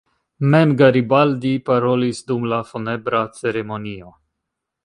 Mem 0.53 0.71
Garibaldi 0.79 1.51
parolis 1.69 2.23
dum 2.31 2.49
la 2.55 2.61
funebra 2.71 3.23
ceremonio. 3.43 4.15